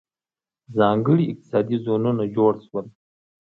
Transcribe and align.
ځانګړي 0.77 1.23
اقتصادي 1.27 1.77
زونونه 1.85 2.23
جوړ 2.35 2.53
شول. 2.65 2.85